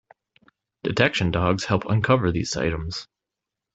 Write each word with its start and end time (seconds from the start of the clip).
Detection 0.81 1.29
dogs 1.29 1.65
help 1.65 1.85
uncover 1.85 2.31
these 2.31 2.57
items. 2.57 3.07